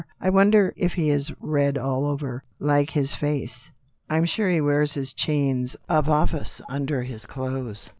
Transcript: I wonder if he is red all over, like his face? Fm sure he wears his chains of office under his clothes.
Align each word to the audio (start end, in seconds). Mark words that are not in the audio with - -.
I 0.19 0.31
wonder 0.31 0.73
if 0.75 0.93
he 0.93 1.11
is 1.11 1.31
red 1.39 1.77
all 1.77 2.07
over, 2.07 2.43
like 2.59 2.89
his 2.89 3.13
face? 3.13 3.69
Fm 4.09 4.27
sure 4.27 4.49
he 4.49 4.59
wears 4.59 4.93
his 4.95 5.13
chains 5.13 5.75
of 5.87 6.09
office 6.09 6.59
under 6.67 7.03
his 7.03 7.27
clothes. 7.27 7.87